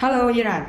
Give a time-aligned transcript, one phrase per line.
[0.00, 0.64] Hello，依然。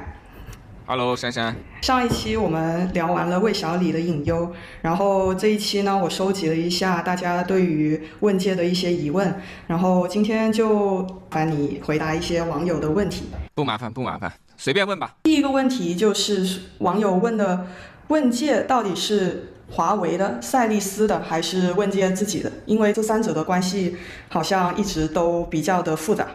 [0.88, 1.56] Hello，珊珊。
[1.84, 4.52] 上一期我们聊完了魏小李的隐忧，
[4.82, 13.26] 然后这一期呢，我收集了一下大家对于问界的一些疑问，然后今天就烦你回答一些网友的问题。
[13.54, 15.18] 不麻烦，不麻烦，随便问吧。
[15.22, 17.68] 第一个问题就是网友问的，
[18.08, 22.52] 问界到底是华为的、赛力斯的，还是问界自己的？
[22.66, 23.96] 因为这三者的关系
[24.28, 26.26] 好像一直都比较的复杂。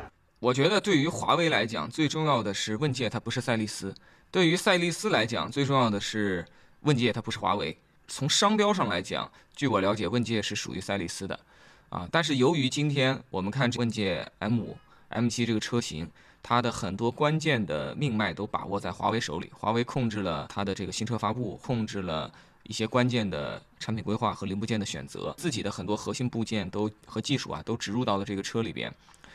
[0.40, 3.90] 我觉得对于华为来讲，最重要的是问界它不是赛力斯；
[4.30, 6.44] 对于赛力斯来讲，最重要的是
[6.82, 7.76] 问界它不是华为。
[8.06, 11.40] 从商标上来讲，据我了解，问界是属于赛力斯的，
[11.88, 14.76] 啊，但是由于今天我们看问界 M 五、
[15.08, 16.10] M 七这个车型，
[16.42, 22.30] 它的很多关键的命脉都把握在华为手里，华为控制了它的这个新车发布，控制了
[22.64, 28.92] 一些关键的产品规划和零部件的选择，自己的很多核心部件都和技术啊都植入到了这个车里边。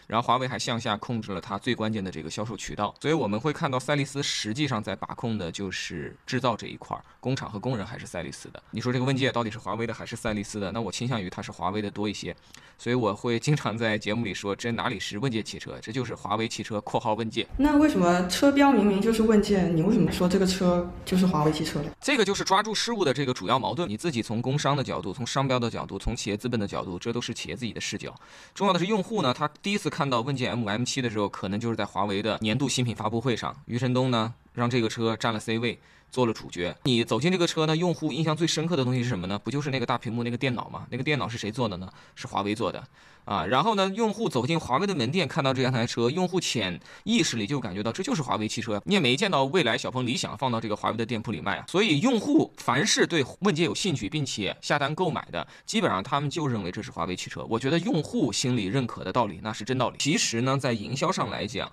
[0.10, 8.60] 然后华为还向下控制了它最关键的这个销售渠道，所以我们会看到赛力斯实际上在把控的就是制造这一块儿，工厂和工人还是赛力斯的。
[8.72, 10.72] 你说这个问界到底是华为的还是赛力斯的？
[10.72, 12.36] 那我倾向于它是华为的多一些，
[12.80, 17.48] 所以我会经常在节目里说，这哪里是问界汽车，这就是华为汽车（括号问界）。
[17.58, 21.92] 那为什么车标明明就是问界，你为什么说这个车就是华为汽车呢？
[22.02, 23.88] 这个就是抓住事物的这个主要矛盾。
[23.88, 28.16] 你自己从工商的角度，从商标的角度，从企业资本的角度，这都是企业自己的视角。
[28.56, 35.78] 重要的是用户呢，他第一次看看到问界 mm7 的时候，可能就是在华为的年度新品发布会上，余承东呢让这个车占了 C 位，
[36.12, 36.76] 做了主角。
[36.84, 39.40] 你走进这个车呢，用户印象最深刻的东西是什么呢？
[39.40, 40.86] 不就是那个大屏幕那个电脑吗？
[40.90, 41.90] 那个电脑是谁做的呢？
[42.16, 42.84] 是华为做的
[43.26, 43.46] 啊。
[43.46, 48.82] 然后呢，用户走进华为的门店，看到这样台车，用户潜意识里就感觉到这就是华为汽车。
[48.86, 51.66] 你也没见到蔚来、小鹏、理想放到这个华为的店铺里卖啊。
[51.68, 57.46] 所以用户凡是对问界有兴趣并且下单购买的，基本上他们就认为这是华为汽车。
[57.50, 59.98] 我觉得用户心里认可的道理那是真道理。
[60.00, 61.72] 其实呢，在营销上来讲，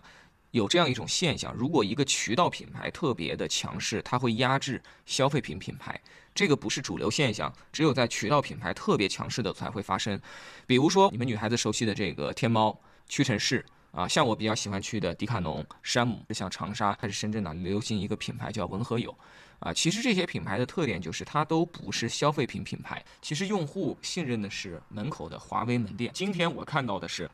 [0.57, 6.01] 有这样一种现象：如果一个渠道品牌特别的强势，它会压制消费品品牌。
[6.35, 10.19] 这个不是主流现象，只有在渠道品牌特别强势的才会发生。
[10.67, 19.15] 比如说你们女孩子熟悉的这个天猫、屈臣氏啊，像我比较喜欢去的迪卡侬、山姆，像长沙还是深圳呢，流行一个品牌叫文和友。
[19.59, 26.11] 啊，其实这些品牌的特点就是它都不是消费品品牌，其实用户信任的是门口的华为门店。
[26.15, 27.31] 今天我看到的是。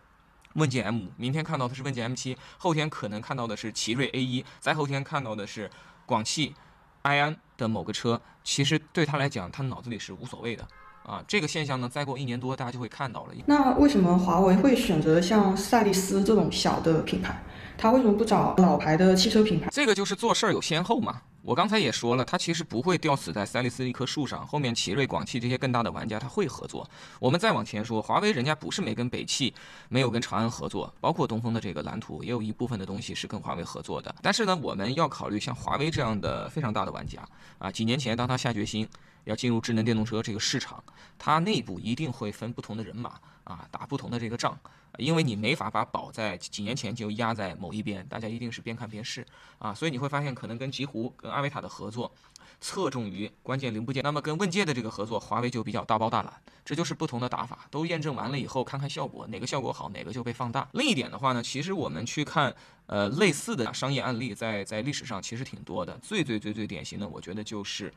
[0.55, 5.71] 问界 M 五，明天看到的是问界 M 七，后天可能看到的是奇瑞 A 一，再后天看到的是
[6.07, 6.55] 广汽
[7.03, 8.21] 埃安的某个车。
[8.45, 10.67] 其实对他来讲，他脑子里是无所谓的
[11.05, 11.23] 啊。
[11.27, 13.35] 这个现象呢，再过一年多，大家就会看到了。
[13.47, 17.43] 那为什么华为会选择像赛力斯这种小的品牌？
[17.79, 19.69] 他为什么不找老牌的汽车品牌？
[19.73, 21.23] 这个就是做事儿有先后嘛。
[21.43, 26.89] 我刚才也说了，它其实不会吊死在赛力斯一棵树上，后面奇瑞、广汽这些更大的玩家他会合作。
[27.19, 29.53] 我们再往前说，华为人家不是没跟北汽、
[29.89, 34.15] 没有跟长安合作，包括东风的这个蓝图，也有一部分的东西是跟华为合作的。
[34.23, 37.19] 但是呢，我们要考虑像华为这样的非常大的玩家
[37.59, 38.87] 啊，几年前当他下决心
[39.25, 40.83] 要进入智能电动车这个市场，
[41.19, 44.59] 它内部一定会分不同的人马啊，打不同的这个仗。
[44.99, 49.27] 因为你没法把宝在几年前就压在某一边，大家一定是边看边试
[49.59, 52.13] 啊，所以你会发现可能跟极狐、跟阿维塔的合作
[52.61, 57.67] 侧重于关键零部件，那么跟问界的这个合作，华为就比较大包大揽，这就是不同的打法。
[57.71, 60.69] 都验证完了以后，看看效果，哪个效果好，哪个就被放大。
[60.73, 62.55] 另一点的话呢，其实我们去看
[62.85, 65.97] 呃类似的商业案例，在在历史上其实挺多的。
[66.03, 67.91] 最最最最典型的，我觉得就是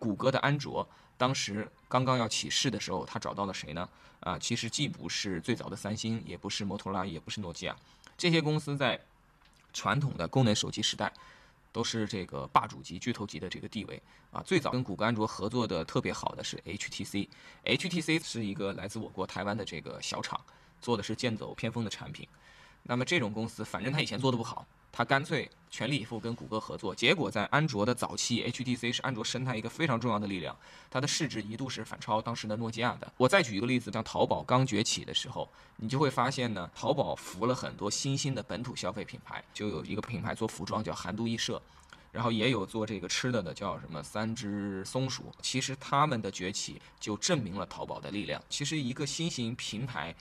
[0.00, 0.84] 谷歌的安卓。
[1.16, 3.88] 当时刚刚要起势的时候，他找到了谁呢？
[4.20, 7.76] 啊，其实既不是最早的三星，也不是摩托罗拉，也不是诺基亚，
[8.16, 8.98] 这些公司在
[9.72, 11.12] 传统的功能手机时代
[11.72, 14.02] 都是这个霸主级、巨头级的这个地位
[14.32, 14.42] 啊。
[14.42, 20.40] 最早跟谷歌安卓合作的特别好的是 HTC，HTC 是一个来自我国台湾的这个小厂，
[20.80, 22.26] 做的是剑走偏锋的产品。
[22.82, 24.66] 那么这种公司，反正他以前做的不好。
[24.92, 30.56] 他干脆全力以赴跟谷歌合作，结果在安卓的早期，HTC 是安卓生态一个非常重要的力量，
[30.90, 33.12] 它的市值一度是反超当时的诺基亚的。
[33.16, 41.62] 我再举一个例子，像淘宝刚崛起的时候，你就会发现呢，淘宝扶了很多新兴的本土消费品牌，就有一个品牌做服装叫韩都衣舍，
[42.10, 45.32] 然后也有做这个吃的的叫什么三只松鼠。
[45.40, 48.42] 其实他们的崛起就证明了淘宝的力量。
[48.48, 50.12] 其实一个新型平台。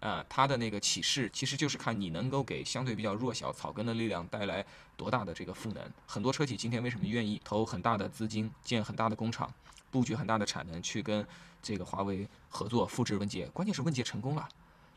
[0.00, 4.64] 呃，它的那个启示其实就是看你能够给相对比较弱小草根的力量带来
[4.96, 5.82] 多大的这个赋能。
[6.06, 9.52] 很多车企今天为什么愿意投很大的资金建很大的工厂，
[9.90, 11.26] 布局很大的产能去跟
[11.60, 13.46] 这个华为合作复制问界？
[13.46, 14.48] 关键是问界成功了，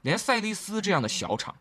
[0.01, 1.56] 连赛力斯这样的小厂，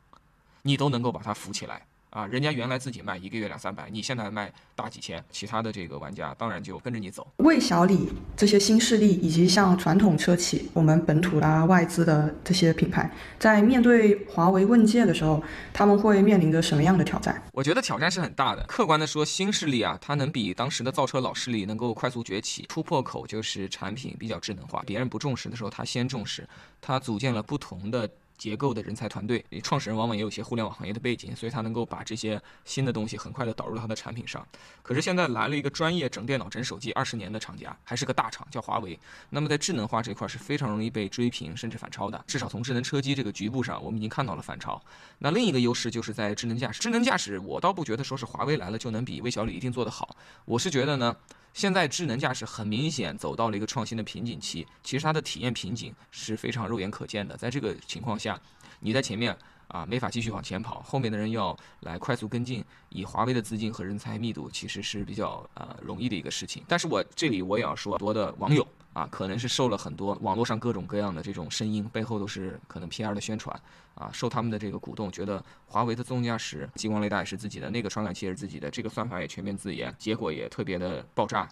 [0.62, 7.26] 你都能够把它扶起来啊，人家原来自己卖一个月两三百，你现在卖大几千，其他的这个玩家当然就跟着你走。
[7.36, 13.08] 魏小李这些新势力，以及像传统车企、我们本土啦、外资的这些品牌，
[13.38, 15.40] 在面对华为问界的时候，
[15.72, 17.40] 他们会面临着什么样的挑战？
[17.52, 18.64] 我觉得挑战是很大的。
[18.64, 26.48] 客观的说，新势力啊，它能比当时的造车老势力能够快速崛起，突破口就是产品比较智能化，别人不重视的时候，它先重视，
[26.80, 28.10] 它组建了不同的。
[28.40, 34.44] 结构的人才团队，创始人往往也有一些互联网行业的背景，所以他能够把这些新的东西很快的导入到他的产品上。
[34.82, 38.98] 可是现在来了一个专业整电脑、整手机二十年的厂家，还是个大厂，叫华为。
[39.28, 44.82] 那么在智能化这块是非常容易被追平甚至反超的，至少从智能车机这个局部上，我们已经看到了反超。
[45.18, 50.16] 那另一个优势就是在智能驾驶，智能驾驶我倒不觉得说是华为来了就能比魏小李一定做得好，
[50.46, 51.14] 我是觉得呢。
[51.52, 57.36] 现在智能驾驶很明显走到了一个创新的瓶颈期，其实它的体验瓶颈是非常肉眼可见的。
[57.36, 58.40] 在这个情况下，
[58.78, 59.36] 你在前面
[59.68, 66.62] 啊没法继续往前跑，后面的人要来快速跟进，以华为的资金和人才密度，其实是比较呃容易的一个事情。
[66.68, 68.66] 但是我这里我也要说，多的网友。
[68.92, 73.58] 啊，可能是受了很多网络上各种各样的这种声音，背后都是可能 PR 的宣传
[73.94, 81.48] 啊，受他们的这个鼓动，觉得华为的自动驾驶激光雷达也是自己的，那个传感器也是自己的，这个算法也全面自研，结果也特别的爆炸。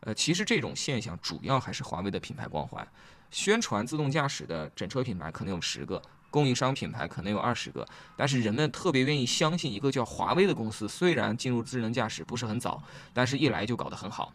[0.00, 2.86] 呃，其实这种现象主要还是华为的品牌光环，
[3.32, 6.00] 宣传自动驾驶的整车品牌可能有十个，
[6.30, 7.84] 供应商品牌可能有二十个，
[8.14, 12.80] 但是人们特别愿意相信一个叫华为的公司，虽然进入智能驾驶不是很早，
[13.12, 14.32] 但是一来就搞得很好。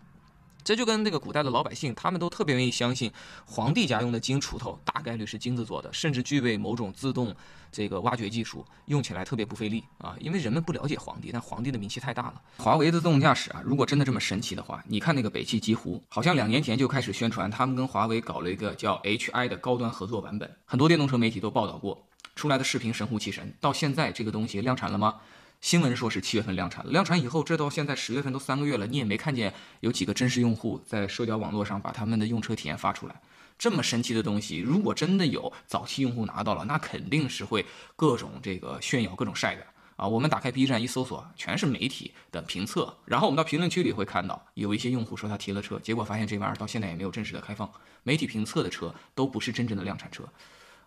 [0.63, 3.11] 这就跟那个古代的老百姓，他们都特别愿意相信
[3.45, 7.35] 皇帝家用的金锄头大概率是金子做的，甚至具备某种自动
[7.71, 10.15] 这个挖掘技术，用起来特别不费力啊。
[10.19, 12.41] 因为人们不了解皇帝，但皇帝的名气太大了。
[12.57, 22.05] 华为的自动驾驶啊，如果真的这么神奇的话，你看那个北汽极狐，好像两年前就开始宣传他们跟华为搞了一个叫 HI 的高端合作版本，很多电动车媒体都报道过，
[22.35, 23.53] 出来的视频神乎其神。
[23.59, 25.15] 到现在这个东西量产了吗？
[25.61, 33.21] 新闻说是七月份量产了，量产以后，这到现在十月份都三个月了，你也没看见有几个真实用户在社交网络上把他们的用车体验发出来。
[33.59, 37.63] 这么神奇的东西，如果真的有早期用户拿到了，那肯定是会
[37.95, 39.63] 各种这个炫耀，各种晒的
[39.97, 40.07] 啊！
[40.07, 47.71] 我们打开 B 站一搜索，全是媒体的评测，然后我们到评论区里会看到有一些用户说他提了车，结果发现这玩意儿到现在也没有正式的开放，
[48.01, 50.23] 媒体评测的车都不是真正的量产车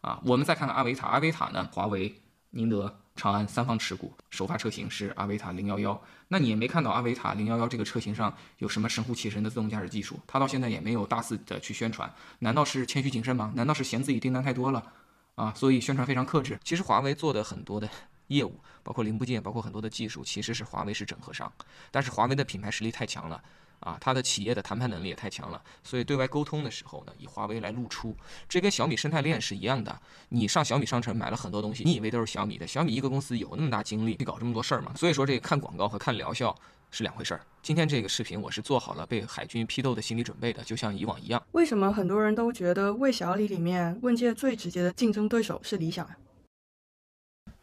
[0.01, 0.21] 啊！
[0.25, 2.13] 我们再看看阿维塔，阿维塔呢，华为。
[2.57, 6.01] 宁德、长安三方持股，首发车型是阿维塔零幺幺。
[6.29, 12.09] 那你也没看到阿维塔零幺幺这个车型上有什么神乎其神的自动驾驶技术，它到现在也没有大肆的去宣传。
[12.39, 13.53] 难道是谦虚谨慎吗？
[13.57, 14.93] 难道是嫌自己订单太多了
[15.35, 15.53] 啊？
[15.55, 16.57] 所以宣传非常克制。
[16.63, 17.91] 其实华为做的很多的
[18.29, 21.53] 业务，包括零部件，包括很多的技术，其实是华为是整合商，
[21.91, 23.43] 但是华为的品牌实力太强了。
[23.81, 28.17] 啊，它的企业的谈判能力也太强了，所以对外沟通的时候呢，以华为来露出，
[28.49, 30.01] 这跟小米生态链是一样的。
[30.31, 32.67] 你上小米商城买了很多东西，你以为都是小米的？
[32.67, 34.93] 小米一个公司有那么大精力去搞这么多事儿吗？
[34.97, 36.55] 所以说，这看广告和看疗效
[36.91, 37.41] 是两回事儿。
[37.63, 41.43] 今天这个视频我是做好了被海军批斗的心理准备的，就像以往一样。
[41.53, 46.17] 为什么很多人都觉得魏小李里面问界最直接的竞争对手是理想呀？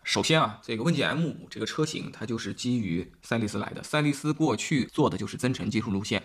[0.03, 3.83] 首先啊，这个问界 M5 这个车型，它就是基于赛力斯来的。
[3.83, 6.24] 赛力斯过去做的就是增程技术路线，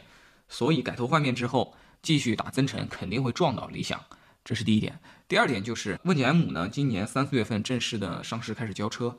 [0.49, 4.01] 所以改头换面之后，继续打增程肯定会撞到理想，
[4.43, 4.99] 这是第一点。
[5.29, 9.19] 第二点就是问界 M5 呢，今年三四月份正式的上市开始交车，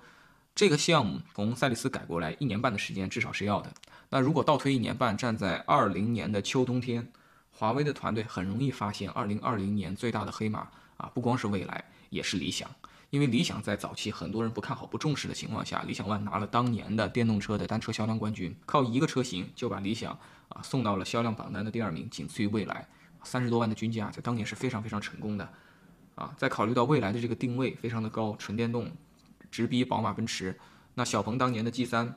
[0.56, 3.72] 这个项目从赛力斯改过来一年半的时间至少是要的。
[4.10, 7.12] 那如果倒推一年半，站在二零年的秋冬天，
[7.52, 10.68] 华为的团队很容易发现二零二零年最大的黑马
[10.98, 12.68] 啊，不光是蔚来，也是理想。
[13.10, 20.12] 因为理想在早期很多人不看好、不重视的情况下，理想 ONE 拿了当年的电动车的单车销量冠军，靠一个车型就把理想
[20.50, 22.86] 啊送到了销量榜单的第二名，仅次于蔚来。
[23.24, 25.50] 三十多万的均价在当年是非常非常成功的，
[26.16, 28.92] 啊，在考虑到未来的这个定位非常的高，纯电动，
[29.50, 30.60] 直逼宝马、奔驰。
[30.96, 32.14] 那小鹏当年的 G 三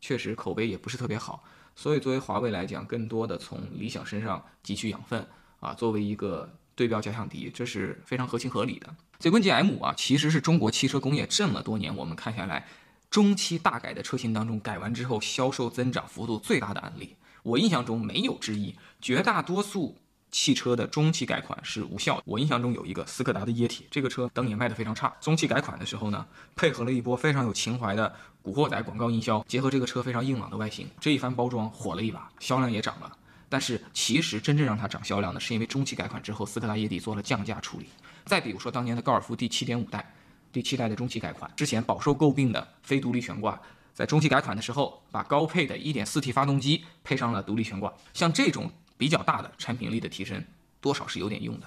[0.00, 1.42] 确实口碑也不是特别好，
[1.74, 5.26] 所以作为华为来讲，更多的从理想身上汲取养分
[5.58, 6.48] 啊，作为一个。
[6.78, 8.94] 对标假想敌，这是非常合情合理的。
[9.18, 12.68] 这问界 M 啊，其实是中国汽车工业这么多年我们看下来，
[13.10, 17.16] 中期大改的车型当中改完之后销售增长幅度最大的案例。
[17.42, 19.96] 我印象中没有之一，绝大多数
[20.30, 22.22] 汽车的中期改款是无效的。
[22.26, 25.12] 我印象中有一个斯柯达的液体，这个车当年卖的非常差。
[25.20, 33.16] 中期改款的时候呢，配合了一波非常有情怀的古惑仔广告营销，结合这个车非常硬朗的外形，这一番包装火了一把，销量也涨了。
[33.48, 37.86] 但是其实真正让它涨销量的，是因为中期改款之后，斯柯达液体做了降价处理。
[38.24, 40.14] 再比如说当年的高尔夫第七点五代，
[40.52, 43.58] 第七代的中期改款，之前饱受诟病的非独立悬挂，
[43.94, 47.92] 在中期改款的时候，把高配的 1.4T 发动机配上了独立悬挂。
[48.12, 50.44] 像这种比较大的产品力的提升，
[50.80, 51.66] 多少是有点用的。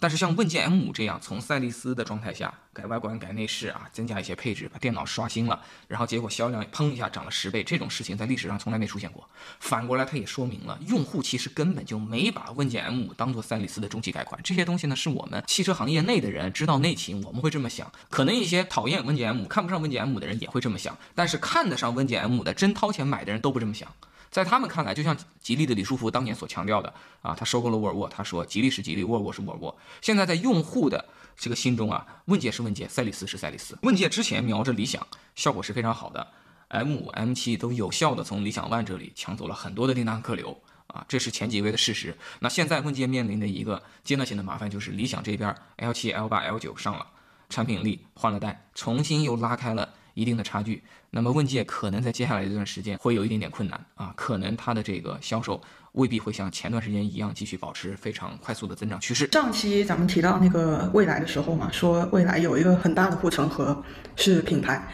[0.00, 9.28] 但是像问界 M5 这样从赛力斯的状态下改外观、改内饰啊，增加一些配置，把电脑刷新了，然后结果销量砰一下涨了十倍，这种事情在历史上从来没出现过。
[9.58, 14.40] 反过来，它也说明了用户其实根本就没把问界 M5 当做赛力斯的中期改款。
[14.44, 17.90] 这些东西呢，是我们汽车行业内的人知道内情，我们会这么想。
[18.08, 23.92] 可能一些讨厌问界 M5、看不上问界 M5 的人也会这么想，但是看得上问界 M5 的真掏钱买的人都不这么想。
[24.30, 26.92] 在他们看来，就像吉利的李书福当年所强调的
[27.22, 29.76] 啊，他收购了沃尔沃，他说吉利是吉利，沃尔沃是沃尔沃。
[30.00, 31.04] 现在在用户的
[31.36, 33.78] 这个心中啊，问界是问界，赛力斯是赛力斯。
[33.82, 36.26] 问界之前瞄着理想，效果是非常好的
[36.70, 42.16] ，M5、M7 都有效的从理想 ONE 这里抢走了很多的订单客流啊，这是前几位的事实。
[42.40, 47.06] 那现在问界面临的一个阶段性的麻烦就是理想这边 L7、L8、L9 上了，
[47.48, 49.94] 产品力换了代，重新又拉开了。
[50.18, 55.60] 一定的差距，那么问界可能在接下来这段时间会有一点点困难啊，可能它的这个销售
[55.92, 59.28] 未必会像前段时间一样继续保持非常快速的增长趋势。
[59.30, 63.80] 上期咱们提到那个未来的时候嘛，说未来有一个很大的护城河
[64.16, 64.88] 是品牌，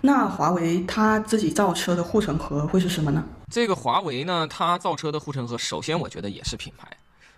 [0.00, 3.22] 那华为它自己造车的护城河会是什么呢？
[3.50, 6.88] 这个华为呢，它造车的护城河，首先我觉得也是品牌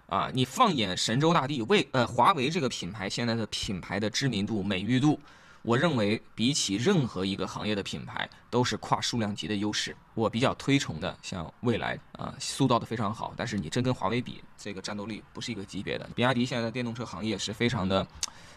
[0.06, 5.18] 啊，你放眼神州大地，为呃华为这个品牌现在的品牌的知名度、美誉度。
[5.62, 9.96] 我认为比起任何一个行业的品牌，都是跨数量级的优势。
[10.14, 13.32] 我比较推崇的，像蔚来啊，塑造的非常好。
[13.36, 16.08] 但是你真跟华为比，这个战斗力不是一个级别的。
[16.16, 18.04] 比亚迪现在的电动车行业是非常的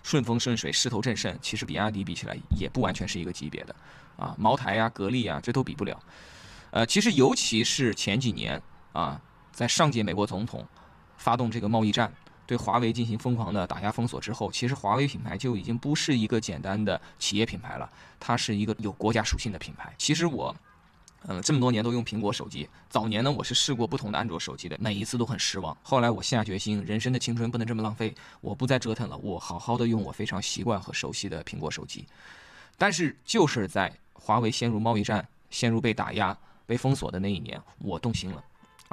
[0.02, 3.76] 顺风顺水、势头正盛，其实比亚迪比起来也不完全是一个级别的
[4.18, 4.36] 啊。
[4.40, 6.02] 茅台呀、格力啊，这都比不了。
[6.72, 8.60] 呃，其实尤其是前几年
[8.94, 9.22] 啊，
[9.52, 10.68] 在上届美国总统
[11.18, 12.12] 发动这个贸易战。
[12.48, 19.94] 对华为进行疯狂的打压封锁之后，其实华为品牌就已经不是一个简单的企业品牌了，它是一个有国家属性的品牌。
[19.98, 20.56] 其实我，
[21.28, 25.76] 嗯，这么多年都用苹果手机，早年呢我是试过不同的安卓手机的，每一次都很失望。
[25.82, 32.06] 后来我下决心，人生的青春不能这么浪费，我不再折腾了，我好好的用我非常习惯和熟悉的苹果手机。
[32.78, 36.38] 但是就是在华为陷入贸易战、陷入被打压、
[36.68, 38.44] 被封锁的那一年，我动心了。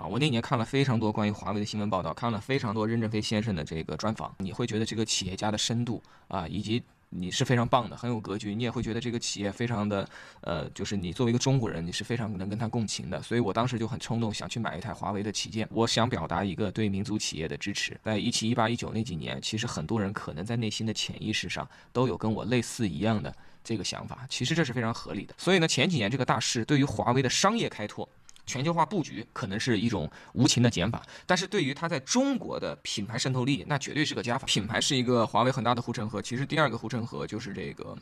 [0.02, 10.08] 啊，我那年看了非常多关于华为的新闻报道，看了非常多任正非先生的这个专访，你会觉得这个企业家的深度啊，以及你是非常棒的，很有格局，你也会觉得这个企业非常的，
[10.40, 13.22] 呃，就是你作为一个中国人，你是非常能跟他共情的。
[13.22, 15.68] 所以我当时就很冲动，想去买一台华为的旗舰。
[15.70, 17.96] 我想表达一个对民族企业的支持。
[18.02, 23.32] 在一七、一八、一九那几年，其实很多人可能在内心的潜意识上都有跟我类似一样的
[23.62, 25.34] 这个想法，其实这是非常合理的。
[25.38, 28.08] 所以呢，前几年这个大势对于华为的商业开拓。
[28.44, 34.44] 全球化布局可能是一种无情的减法，但是对于它在中国的品牌渗透力，那绝对是个加法。
[34.46, 37.96] 品牌是一个华为很大的护城河，其实第二个护城河就是这个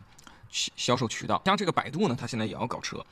[0.50, 1.40] 销售渠道。
[1.44, 3.04] 像这个百度呢，它现在也要搞车。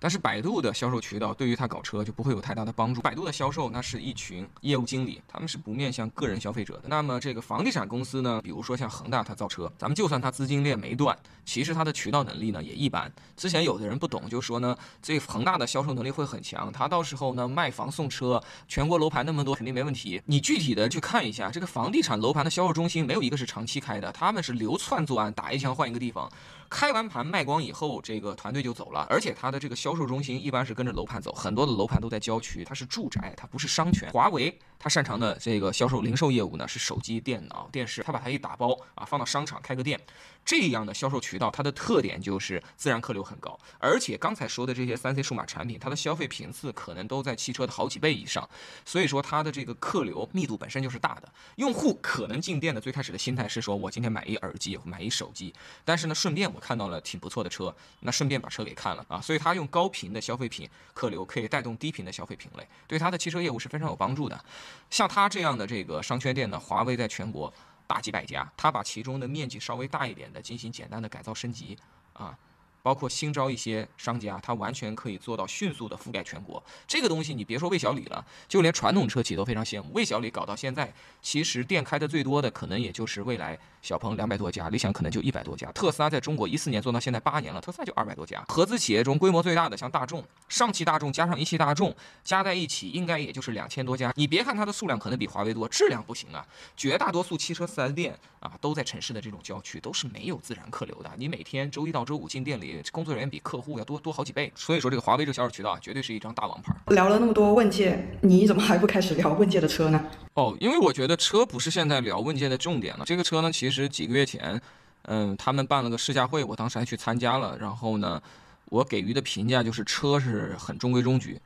[0.00, 3.02] 但是百度的销售渠道对于他搞车就不会有太大的帮助。
[3.02, 6.84] 百度的销售那是一群业务经理，他们是不面向个人消费者的。
[6.86, 11.14] 那么这个房地产公司呢，比如说像恒大，他造车，咱们就算他资金链没断，
[11.44, 13.12] 其实他的渠道能力呢也一般。
[13.36, 20.22] 之前有的人不懂，就说呢，这恒大的销售能力会很强，他到时候呢卖房送车，全国楼盘那么多，肯定没问题。
[20.24, 26.30] 你具体的去看一下，这个房地产楼盘的销售中心没有一个是长期开的，他们是流窜作案，打一枪换一个地方。
[26.70, 34.08] 开完盘卖光以后，这个团队就走了，而且他的这个销销售中心一般是跟着楼盘走，很多的楼盘都在郊区，它是住宅，它不是商圈。
[34.12, 40.00] 华为他擅长的这个销售零售业务呢，是手机、电脑、电视，他把它一打包啊，放到商场开个店。
[40.42, 48.48] 这样的销售渠道，它的特点就是自然客流很高，而且刚才说的这些三 C 数码产品，它的消费频次可能都在汽车的好几倍以上，
[48.86, 51.30] 所以说它的这个客流密度本身就是大的。
[51.56, 64.42] 用户可能进店的最开始的心态是说，我今天买一耳机，买一手机，但是呢，顺便我看到了挺不错的车，那顺便把车给看了啊，所以它用高频的消费品客流可以带动低频的消费品类，对它的汽车业务是非常有帮助的。
[64.90, 67.52] 像他这样的这个商圈店呢，华为在全国。
[67.86, 71.76] 大几百家，他把其中的面积稍微大一点的进行简单的改造升级，
[72.12, 72.38] 啊。
[72.82, 76.62] 包括新招一些商家，他完全可以做到迅速的覆盖全国。
[76.86, 79.92] 这个东西你别说魏小李了，就连传统车企都非常羡慕。
[79.92, 85.70] 魏小李搞到现在，其实店开的最多的可能也就是蔚来、小鹏两百多家，理想可能就一百多家。
[85.72, 88.42] 特斯拉在中国一四年做到现在八年了，特斯拉就二百多家。
[88.48, 91.94] 合资企业中规模最大的像大众、上汽大众加上一汽大众
[92.24, 94.10] 加在一起，应该也就是两千多家。
[94.16, 96.46] 你别看它的数量可能比华为多，质量不行啊。
[96.76, 101.10] 绝大多数汽车 4S 店啊，都在城市的这种郊区，都是没有自然客流的。
[101.16, 102.69] 你每天周一到周五进店里。
[102.92, 106.74] 工作人员比客户要多多好几倍，所以说这个华为这个销售渠道啊，绝对是一张大王牌。
[106.88, 110.04] 聊了那么多问界，你怎么还不开始聊问界的车呢？
[110.34, 113.04] 哦，因为我觉得车不是现在聊问界的重点了。
[113.04, 114.60] 这个车呢，其实几个月前，
[115.02, 117.56] 嗯，他们办了个试驾会，我当时还去参加了。
[117.58, 118.22] 然后呢，
[118.66, 121.40] 我给予的评价就是车是很中规中矩，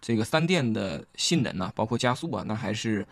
[0.00, 3.06] 这个三电的性能呢，包括加速啊，那还是。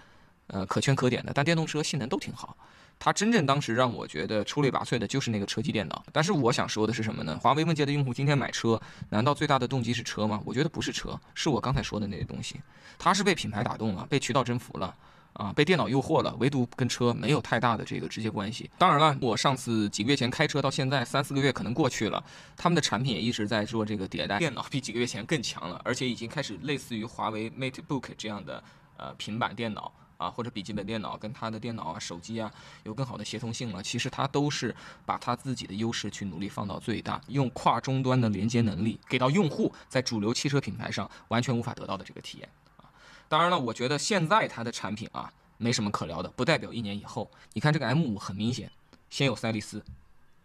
[0.48, 2.56] 呃，可圈可点的，但电动车性能都挺好。
[2.98, 6.02] 它真正当时让我觉得出类拔萃的就是那个车机电脑。
[6.12, 7.38] 但是我想说的是什么呢？
[7.42, 10.40] 华为问界的用户今天买车，难道最大的动机是车吗？
[10.46, 12.56] 我觉得不是车，是我刚才说的那些东西。
[12.98, 14.96] 它是被品牌打动了，被渠道征服了，
[15.34, 18.70] 啊，被电脑诱惑了，唯独跟车没有太大的这个直接关系。
[18.78, 22.24] 当然了，我上次几个月前开车到现在三四个月可能过去了，
[22.56, 28.64] 他们的产品也一直在做这个迭代，电脑比几个月前更强了，而且已经开始类似于华为 MateBook 这样的
[28.96, 29.92] 呃平板电脑。
[30.16, 32.52] 啊，或者笔记本电脑跟它的电脑啊、手机啊
[32.84, 33.82] 有更好的协同性了。
[33.82, 42.88] 其实它都是把它自己的优势去努力放到最大，用跨终端的连接能力给到用户在主流汽车品牌上完全无法得到的这个体验啊。
[43.28, 47.30] 当然了，我觉得现在它的产品啊没什么可聊的，不代表一年以后。
[47.52, 48.70] 你看这个 M5 很明显，
[49.10, 49.82] 先有赛力斯，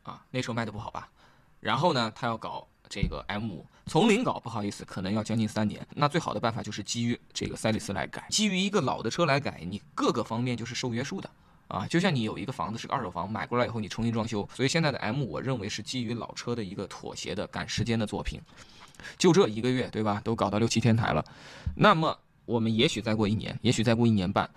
[0.03, 1.09] 啊，那车卖的不好吧？
[1.59, 2.67] 然后呢，它要搞。
[2.91, 5.87] 这个 M5 从零搞，不好意思，可能要将近三年。
[5.95, 11.29] 那最好的办法就是基于这个赛力斯来改，基于一个老的车来改，你各个方面就是受约束的
[11.69, 11.87] 啊。
[11.87, 18.41] 就像你有一个房子是个二手房，买过来以后你重新装修，所以现在的 M，我认为是基于老车的一个妥协的赶时间的作品。
[19.17, 20.19] 就这一个月，对吧？
[20.21, 21.23] 都搞到六七天台了。
[21.77, 24.49] 那么我们也许再过一年，也许再过一年半，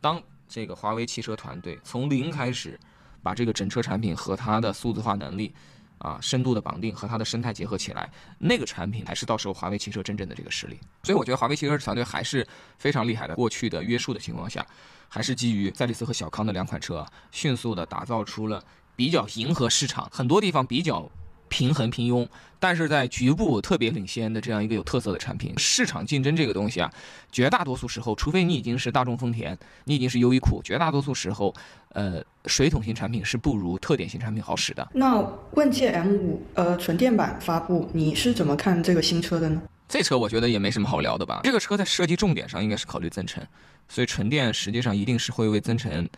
[0.00, 2.78] 当这个华为汽车团队从零开始，
[3.20, 5.52] 把这个整车产品和它的数字化能力。
[6.00, 10.80] 啊，深度的绑定和它的生态结合起来，那个产品还是到时候华为汽车真正的这个实力。
[11.02, 12.46] 所以我觉得华为汽车团队还是
[12.78, 13.34] 非常厉害的。
[13.34, 14.66] 过去的约束的情况下，
[15.08, 18.64] 还是基于赛力斯和小康的两款车，迅速的打造出了
[18.96, 21.08] 比较迎合市场，很多地方比较。
[21.50, 22.26] 平衡平庸，
[22.58, 26.90] 但是在局部特别领先的这样一个有特色的产品，市场竞争这个东西啊，
[27.30, 31.54] 绝大多数时候，除非你已经是大众丰田，你已经是优衣库，绝大多数时候，
[31.90, 34.88] 呃，水桶型产品是不如特点型产品好使的。
[34.94, 39.60] 那问界 M 五呃纯电版发布，你是怎么看这个新车的呢？
[39.88, 41.40] 这车我觉得也没什么好聊的吧。
[41.42, 43.44] 这个车在设计重点上应该是考虑增程，
[43.88, 46.08] 所以纯电实际上一定是会为增程。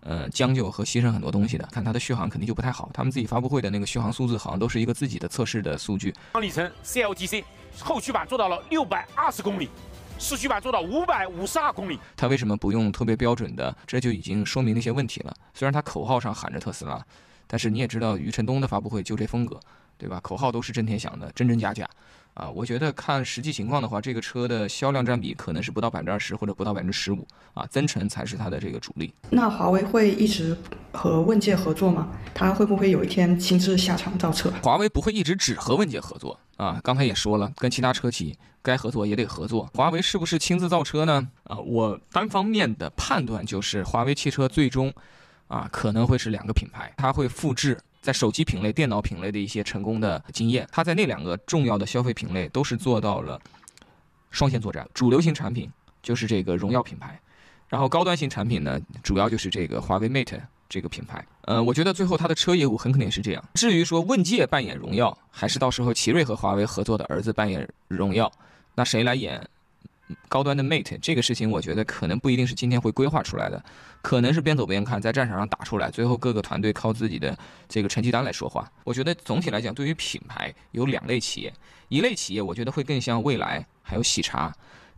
[0.00, 2.88] 呃，将就和牺牲很多东西的，看它的续航肯定就不太好。
[2.94, 6.14] 他们自己发布会的那个续航数字，好像都是一个自己的测试的数据。
[6.40, 7.44] 里程 CLTC
[7.80, 9.68] 后驱版做到了六百二十公里，
[10.18, 11.98] 四驱版做到五百五十二公里。
[12.16, 13.76] 它为什么不用特别标准的？
[13.86, 15.34] 这就已经说明了一些问题了。
[15.52, 17.04] 虽然它口号上喊着特斯拉，
[17.46, 19.58] 但是你也知道，余承东的发布会就这风格，
[19.96, 20.20] 对吧？
[20.20, 21.88] 口号都是真天响的，真真假假。
[22.38, 29.12] 啊，我觉得看实际情况的话，这个车的销量占比可能是不到百分之二十，或者不到百分之十五啊，增程才是它的这个主力。
[29.30, 30.56] 那华为会一直
[30.92, 32.08] 和问界合作吗？
[32.32, 34.52] 它会不会有一天亲自下场造车？
[34.62, 39.68] 华为不会一直只和问界合作啊，刚才也说了，跟其他车企该合作也得合作。
[39.74, 41.28] 华为是不是亲自造车呢？
[41.42, 44.92] 啊，我单方面的判断就是，华为汽车最终
[45.48, 47.76] 啊可能会是两个品牌，它会复制。
[48.00, 53.40] 在手机品类、电脑品类的一些成功的经验，它在那两个重要的消费品类都是做到了
[54.30, 54.88] 双线作战。
[54.94, 55.70] 主流型产品
[56.02, 57.20] 就是这个荣耀品牌，
[57.68, 61.24] 然后高端型产品呢，主要就是这个华为 Mate 这个品牌。
[61.42, 63.44] 呃，我觉得最后它的车业务很可能也是这样。
[63.54, 68.30] 至于说问界扮演荣耀，还是到时候奇瑞和华为合作的儿子扮演荣耀，
[68.74, 69.44] 那谁来演？
[70.28, 73.62] 高端的 Mate 这个事情，我觉得可能不一定是今天会规划出来的，
[74.02, 77.36] 可能是边走边看，在战场上打出来，最后各个团队靠自己的
[77.68, 78.70] 这个成绩单来说话。
[78.84, 81.52] 我觉得总体来讲，对于品牌有两类企业，
[81.88, 84.54] 一类企业我觉得会更像未来还有喜茶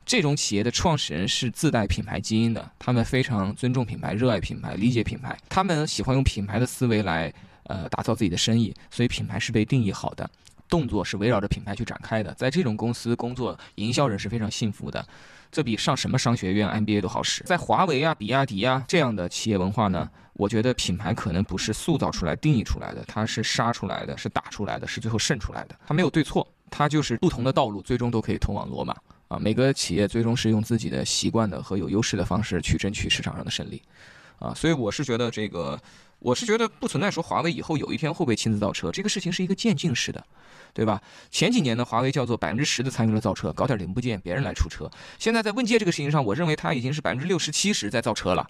[0.06, 7.32] 这种企业的创始人是自带品牌基因的，他们非常尊重品牌、热爱品牌、理解品牌，他们喜欢用品牌的思维来
[7.64, 10.28] 呃打造自己的生意，所以品牌是被定义好的。
[10.70, 15.04] 动作是围绕着品牌去展开的，在这种公司工作，营销人是非常幸福的，
[15.50, 17.42] 这比上什么商学院、MBA 都好使。
[17.44, 25.74] 在华为啊、比亚迪啊这样的企业文化呢，我觉得品牌可能不是塑造出来、定义出来的，它是杀出来的，是打出来的，是最后胜出来的。
[25.86, 28.96] 它没有对错，它就是不同的道路，最终都可以通往罗马
[29.28, 29.38] 啊。
[29.38, 33.82] 每个企业最终是用自己的习惯的和有优势的方式去争取市场上的胜利
[34.40, 34.52] 啊。
[34.52, 35.80] 所以我是觉得这个。
[36.22, 40.22] 我是觉得不存在说华为以后有一天会不会亲自造车，这个事情是一个渐进式的，
[40.74, 41.00] 对吧？
[41.30, 44.86] 前几年呢，华为叫做百分之十的参与了造车，搞点零部件，别人来出车。
[45.18, 48.46] 现在在问界这个事情上，我认为它已经是百分之六十七十在造车了。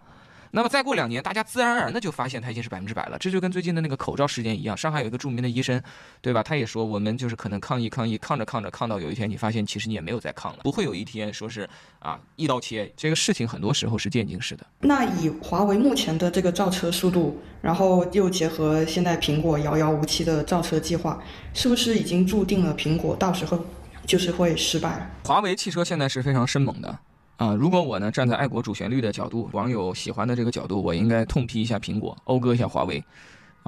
[0.53, 3.17] 那么再过两年，大家自然而然的就发现它已经是百分之百了。
[3.19, 5.81] 这就跟最近的那个口罩事件一样，上海有一个著名的医生，
[6.21, 6.43] 对吧？
[6.43, 11.69] 他也说，我们就是可能抗议抗议，抗着抗着抗到有一天，你发现其实你也没有在抗了，不会有一天说是
[12.01, 12.93] 啊一刀切。
[12.97, 14.67] 这个事情很多时候是渐进式的。
[14.81, 21.23] 那以华为目前的这个造车速度，然后又结合现在苹果遥遥无期的造车计划，
[21.55, 23.65] 是不是已经注定了苹果到时候
[24.05, 25.11] 就是会失败？
[25.25, 26.99] 华为汽车现在是非常生猛的。
[27.40, 33.03] 啊，如果我呢站在爱国主旋律的角度，网友喜欢的这个角度，我应该痛批一下苹果，讴歌一下华为，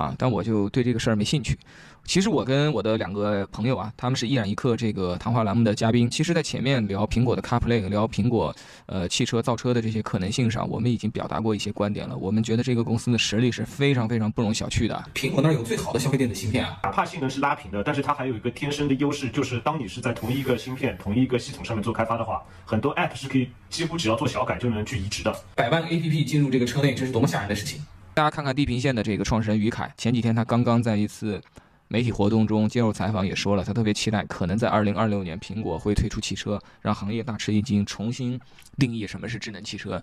[0.02, 0.12] 啊。
[0.12, 1.56] 啊，但我就对这个事儿没兴趣。
[2.04, 6.10] 其实我跟我的两个朋友啊，他们是一染一刻这个谈话栏目的嘉宾。
[6.10, 8.52] 其实，在前面聊苹果的 CarPlay，聊苹果
[8.86, 12.16] 呃汽车造车的这些可能性上，我们已经表达过一些观点了。
[12.16, 15.04] 我们觉得这个公司的实力是非常非常不容小觑的。
[15.14, 25.32] 苹果那儿有最好的消费电子芯片啊，哪怕性能是拉平的，但是它还有一个天生的优势，就是当你是在同一个芯片、同一个系统上面做开发的话，很多 App 是可以几乎只要做小改就能去移植的。
[25.54, 27.80] 百万 APP 进入这个车内，这是多么吓人的事情！
[28.14, 31.40] 大家看看地平线的这个创始人于凯，前几天他刚刚在一次。
[31.88, 38.40] 媒体活动中接受采访也说了，他特别期待，可能在二零二六年苹果会推出汽车，让行业大吃一惊，重新
[38.78, 40.02] 定义什么是智能汽车，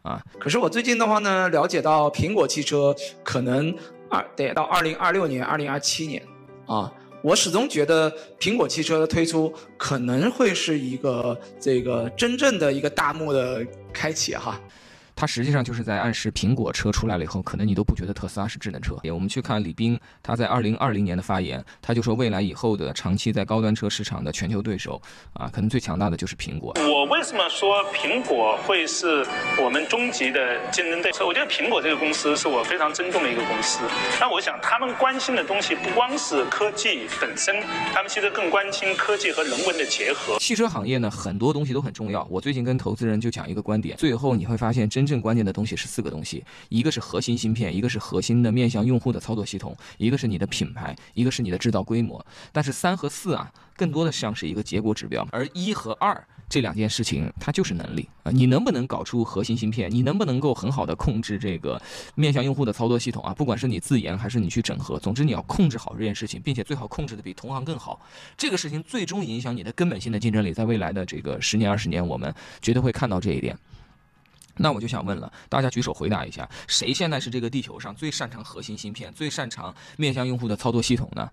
[0.00, 0.18] 啊！
[0.38, 3.76] 可是我最近的话呢，了解到苹果汽车可能
[4.08, 6.22] 二得到二零二六年、二零二七年，
[6.64, 6.90] 啊，
[7.20, 14.58] 我始终觉得苹果汽车的推出可能会是一个这个真正的一个大幕的开启哈。
[15.16, 18.94] 它实际上就是在暗示，苹果车出来了以后，可能你都不觉得特斯拉是智能车。
[19.04, 25.00] 我们去看李斌他在二零二零年的发言，他就说未来以后的长期在高端车市场的全球对手
[25.32, 26.74] 啊，可能最强大的就是苹果。
[26.76, 29.26] 我为什么说苹果会是
[29.58, 31.26] 我们终极的竞争对手？
[31.26, 33.78] 我觉得苹果这个公司是我非常尊重的一个公司。
[34.20, 37.58] 那我想他们关心的东西不光是科技本身，
[37.94, 40.36] 他们其实更关心科技和人文的结合。
[40.40, 42.22] 汽车行业呢，很多东西都很重要。
[42.30, 45.05] 我最近跟投资人就讲一个观点，最后你会发现真。
[45.06, 52.26] 真正关键的东西是四个东西，一个是核心芯片，一个是核心的面向用户的操作系统，一个是你的品牌，一个是你的制造规模。
[52.50, 58.32] 但是三和四啊，更多的像是一个结果指标，而一和二这两件事情，它就是能力啊。
[58.32, 59.88] 你能不能搞出核心芯片？
[59.88, 61.80] 你能不能够很好的控制这个
[62.16, 63.32] 面向用户的操作系统啊？
[63.32, 68.00] 不管是你自研还是你去整合，总之你要控制好这件事情，并且最好控制的比同行更好。
[68.36, 73.56] 这个事情最终影响你的根本性的竞争力，在未来的这个十年二十年，我们绝对会看到这一点。
[74.56, 81.28] 那我就想问了，大家举手回答一下，谁现在是这个地球上最擅长核心芯片、最擅长面向用户的操作系统呢？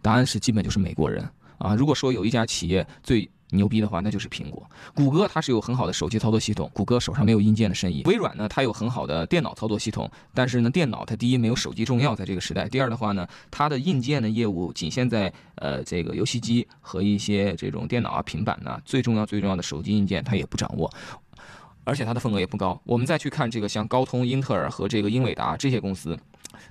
[0.00, 1.74] 答案是基本就是美国人啊。
[1.74, 4.64] 如果说有一家企业最牛逼的话，那就是苹果。
[4.94, 8.02] 谷歌它是有很好的手机操作系统，谷歌手上没有硬件的生意。
[8.04, 12.68] 微软呢，它有很好的电脑操作系统，但是呢，电脑它第一没有手机重要，在这个时代。
[12.68, 20.92] 第二的话呢，它的硬件的业务仅限在呃这个游戏机和一些这种电脑啊、平板呢，最重要最重要的手机硬件它也不掌握。
[21.88, 22.78] 而且它的份额也不高。
[22.84, 26.18] 我们再去看这个像高通、英特尔和这个英伟达这些公司，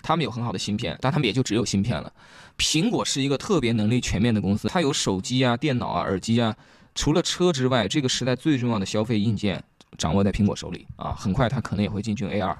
[0.04, 2.14] 他们有很好的芯片，但他们也就只有芯片了。
[2.58, 6.56] 苹果是一个特别能力全面的公司，它有手机啊、电脑啊、耳机啊，
[6.94, 9.64] 除了车之外，这个时代最重要的消费硬件
[9.98, 11.16] 掌握在苹果手里啊。
[11.18, 12.56] 很快它可能也会进军 AR。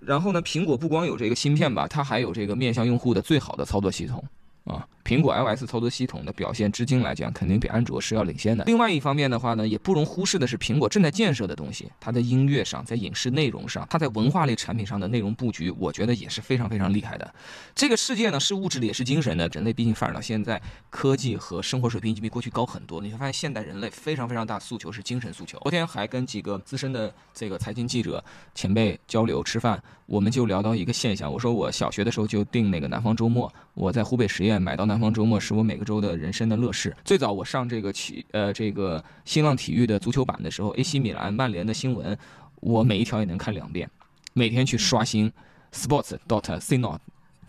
[0.00, 4.22] 然后呢，苹果不光有这个芯片吧，它还有这个面向用户的最好的操作系统。
[4.64, 8.64] 啊，苹果 iOS 操作系统的表现，至今来讲肯定比安卓是要领先的。
[8.64, 17.34] 另外一方面的话呢，也不容忽视的是，苹果正在建设的东西，它在音乐上，在影视内容上，它在文化类产品上的内容布局，我觉得也是非常非常厉害的。
[17.74, 19.48] 这个世界呢，是物质的，也是精神的。
[19.48, 23.00] 人类毕竟发展到现在，科技和生活水平已经比过去高很多。
[23.00, 25.58] 你会发现，现代人类非常非常大诉求是精神诉求。
[25.58, 28.22] 昨天还跟几个资深的这个财经记者
[28.54, 31.30] 前辈交流吃饭，我们就聊到一个现象。
[31.32, 35.38] 我说我小学的时候就订那个南方周末，我在湖北十买到南方周末。
[35.38, 36.96] 是我每个周的人生的乐事。
[37.04, 42.16] 最早我上这个体呃这个新浪体育的足球版的时候，AC 米兰、曼联的新闻，
[42.60, 43.90] 我每一条也能看两遍，
[44.32, 45.32] 每天去刷新
[45.72, 47.00] sports dot c n o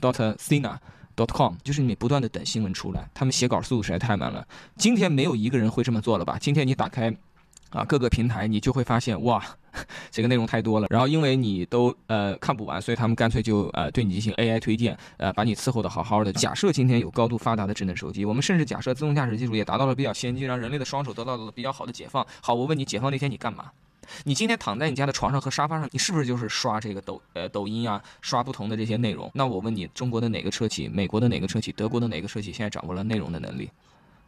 [0.01, 0.77] dot cina
[1.15, 4.47] dot com，就是你不断的等新闻出来，他们写稿速度实在太慢了。
[4.75, 6.37] 今天没有一个人会这么做了吧？
[6.39, 7.15] 今天你打开。
[7.73, 9.43] 啊，各个平台你就会发现，哇，
[10.11, 10.87] 这个内容太多了。
[10.89, 16.31] 然后因为你都呃看不完，所以他们干脆就呃对你进行 AI 推荐，呃把你伺候的好好的。
[16.33, 22.25] 假设今天有高度发达的智能手机，我们甚至假设自动驾驶技术也达到了比较先进，让人类的双手得到了比较好的解放。
[22.41, 23.71] 好，我问你，解放那天你干嘛？
[24.25, 29.31] 你今天躺在你家的床上和沙发上，你是不是就是刷这个抖呃抖音啊，刷不同的这些内容？
[29.33, 33.69] 那我问你，中国的哪个车企，美国的哪个车企，德国的哪个车企现在掌握了内容的能力？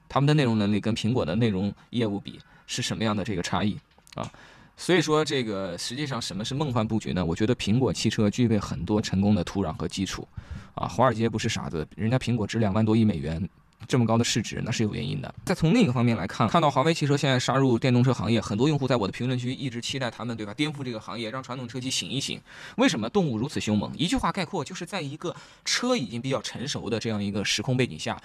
[0.09, 2.39] 他们的内容能力跟苹果的内容业务比？
[2.67, 3.77] 是什么样的这个差异
[4.15, 4.27] 啊？
[4.75, 7.23] 所以说这个实际上什么是梦幻布局呢？
[7.23, 10.27] 我觉得苹果汽车具备很多成功的土壤和基础
[10.73, 10.87] 啊。
[10.87, 13.47] 华尔街不是傻子，人家苹果值两万多亿美元，
[13.87, 15.31] 这么高的市值那是有原因的。
[15.45, 22.41] 再从另一个方面来看，看到华为汽车现在杀入电动车行业，很多用户在我的评论区一直期待他们对吧颠覆这个行业，让传统车企醒一醒。
[22.77, 23.95] 为什么动物如此凶猛？
[23.95, 28.19] 一句话概括，就是在一个车已经比较成熟的这样一个时空背景下。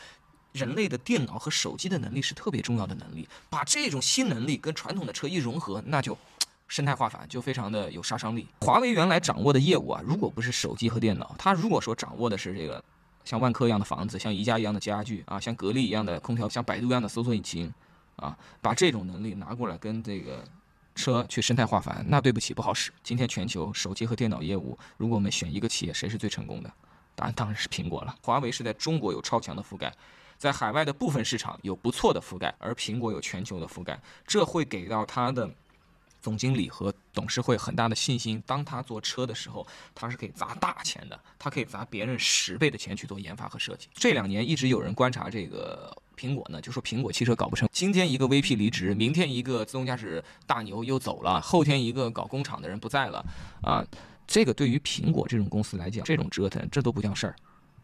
[0.53, 6.17] 人类的电脑和手机的能力是特别重要的能力，把这种新能力跟传统的车一融合，那就
[6.67, 8.47] 生态化反就非常的有杀伤力。
[8.61, 12.83] 华为原来掌握的业务啊，如果不是手机和电脑，它如果说掌握的是这个
[13.25, 17.73] 像万科一样的房子，像宜家一样的家具啊，像格力一样的空调，像百度一样的搜索引擎
[18.17, 20.45] 啊，把这种能力拿过来跟这个
[20.95, 22.93] 车去生态化反，那对不起不好使。
[23.03, 26.73] 今天全球手机和电脑业务，如果我们选一个企业，谁是最成功的？
[27.17, 28.15] 答案当然是苹果了。
[28.23, 29.93] 华为是在中国有超强的覆盖，
[30.41, 35.49] 在海外的部分市场有不错的覆盖，而苹果有全球的覆盖，这会给到它的。
[36.23, 43.89] 总经理和董事会很大的信心，当他做车的时候，他是可以砸大钱的，他可以砸别人十倍的钱去做研发和设计。
[43.95, 53.25] 这两年一直有人观察这个苹果呢，就说苹果汽车搞不成，今天一个 VP 离职，明天一个自动驾驶大牛又走了，后天一个搞工厂的人不在了，
[53.63, 53.83] 啊，
[54.27, 57.37] 这个对于苹果这种公司来讲，这种折腾这都不叫事儿，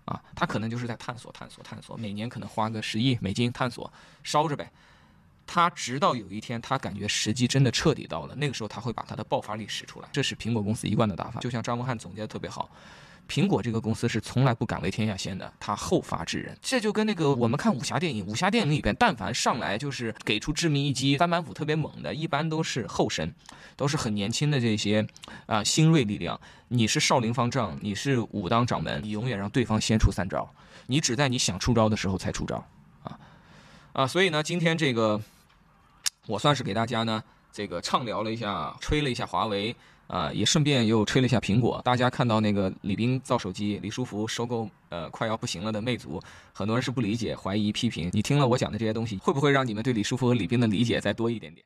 [0.07, 3.93] 啊，他可能就是在探索、探索、探索，每年可能花个十亿美金探索，
[4.25, 4.73] 烧着呗。
[5.47, 10.09] 他直到有一天，他感觉时机真的彻底到了，那个时候他会把他的爆发力使出来。
[10.11, 11.39] 这是苹果公司一贯的打法。
[11.41, 12.69] 就像张文翰总结的特别好，
[13.29, 16.57] 苹果这个公司是从来不敢为天下先的，他后发制人。
[16.63, 23.33] 这就跟那个我们看武侠电影，武侠电影里边，但凡上来就是给出致命一击、翻板斧特别猛的，一般都是后生，
[23.77, 25.07] 都是很年轻的这些
[25.47, 26.41] 啊新锐力量。
[26.69, 30.49] 你是少林方丈，你是武当掌门，你永远让对方先出三招，
[30.87, 32.65] 你只在你想出招的时候才出招，
[33.03, 33.19] 啊
[33.93, 34.07] 啊！
[34.07, 35.21] 所以呢，今天这个。
[36.29, 41.81] 我算是给大家呢，这个畅聊了一下，吹了一下华为，啊，也顺便又吹了一下苹果。
[41.85, 46.21] 大家看到那个李斌造手机，李书福收购，呃，快要不行了的魅族，
[46.53, 48.11] 很多人是不理解、怀疑、批评。
[48.13, 51.65] 你听了我讲的这些东西，会不会让你们对李书福和李斌的理解再多一点点？